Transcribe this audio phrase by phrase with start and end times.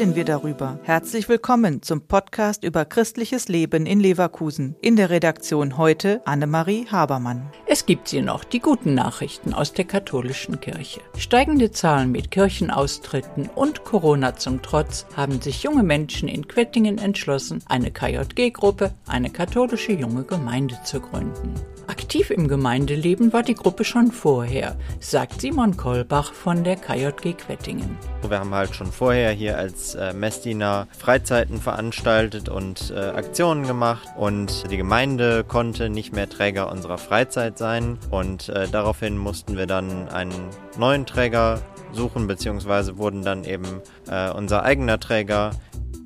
[0.00, 0.78] darüber.
[0.84, 4.74] Herzlich willkommen zum Podcast über christliches Leben in Leverkusen.
[4.80, 7.50] In der Redaktion heute Annemarie Habermann.
[7.66, 11.02] Es gibt sie noch, die guten Nachrichten aus der katholischen Kirche.
[11.18, 17.62] Steigende Zahlen mit Kirchenaustritten und Corona zum Trotz haben sich junge Menschen in Quettingen entschlossen,
[17.68, 21.54] eine KJG-Gruppe, eine katholische junge Gemeinde zu gründen.
[21.88, 27.98] Aktiv im Gemeindeleben war die Gruppe schon vorher, sagt Simon Kolbach von der KJG Quettingen.
[28.26, 34.08] Wir haben halt schon vorher hier als äh, Messdiener Freizeiten veranstaltet und äh, Aktionen gemacht.
[34.16, 37.98] Und die Gemeinde konnte nicht mehr Träger unserer Freizeit sein.
[38.10, 40.48] Und äh, daraufhin mussten wir dann einen
[40.78, 41.60] neuen Träger
[41.92, 45.50] suchen beziehungsweise wurden dann eben äh, unser eigener Träger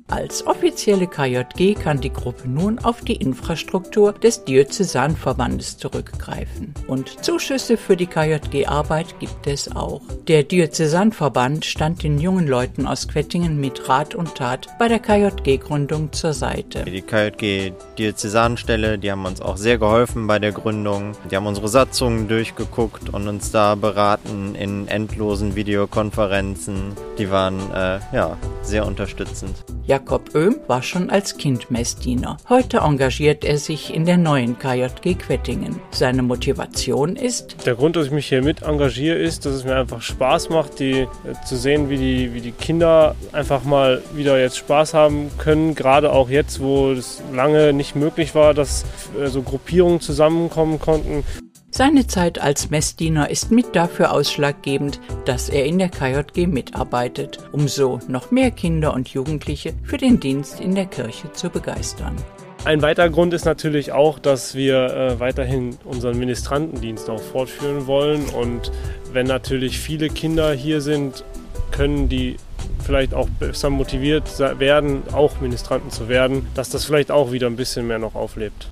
[0.07, 6.75] als offizielle KJG kann die Gruppe nun auf die Infrastruktur des Diözesanverbandes zurückgreifen.
[6.87, 10.01] Und Zuschüsse für die KJG-Arbeit gibt es auch.
[10.27, 16.13] Der Diözesanverband stand den jungen Leuten aus Quettingen mit Rat und Tat bei der KJG-Gründung
[16.13, 16.85] zur Seite.
[16.85, 21.13] Die KJG-Diözesanstelle, die haben uns auch sehr geholfen bei der Gründung.
[21.31, 26.93] Die haben unsere Satzungen durchgeguckt und uns da beraten in endlosen Videokonferenzen.
[27.17, 29.55] Die waren äh, ja sehr unterstützend.
[30.05, 32.37] Jakob Oehm war schon als Kind Messdiener.
[32.47, 35.81] Heute engagiert er sich in der neuen KJG Quettingen.
[35.89, 39.75] Seine Motivation ist, der Grund, dass ich mich hier mit engagiere, ist, dass es mir
[39.75, 41.07] einfach Spaß macht, die, äh,
[41.47, 45.73] zu sehen, wie die, wie die Kinder einfach mal wieder jetzt Spaß haben können.
[45.73, 48.85] Gerade auch jetzt, wo es lange nicht möglich war, dass
[49.19, 51.23] äh, so Gruppierungen zusammenkommen konnten.
[51.77, 57.67] Seine Zeit als Messdiener ist mit dafür ausschlaggebend, dass er in der KJG mitarbeitet, um
[57.67, 62.15] so noch mehr Kinder und Jugendliche für den Dienst in der Kirche zu begeistern.
[62.63, 68.23] Ein weiterer Grund ist natürlich auch, dass wir äh, weiterhin unseren Ministrantendienst auch fortführen wollen.
[68.29, 68.71] Und
[69.11, 71.25] wenn natürlich viele Kinder hier sind,
[71.71, 72.37] können die
[72.85, 77.57] vielleicht auch besser motiviert werden, auch Ministranten zu werden, dass das vielleicht auch wieder ein
[77.57, 78.71] bisschen mehr noch auflebt.